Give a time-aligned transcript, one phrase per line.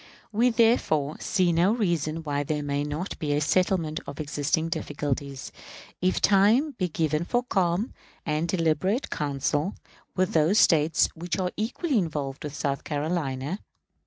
[0.31, 5.51] We, therefore, see no reason why there may not be a settlement of existing difficulties,
[6.01, 7.93] if time be given for calm
[8.25, 9.75] and deliberate counsel
[10.15, 13.59] with those States which are equally involved with South Carolina.